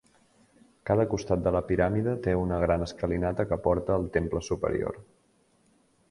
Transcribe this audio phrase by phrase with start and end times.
[0.89, 4.97] Cada costat de la piràmide té una gran escalinata que porta al temple superior.